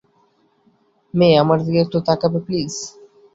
[1.13, 2.71] মে, আমার দিকে একটু তাকাবে, প্লিজ?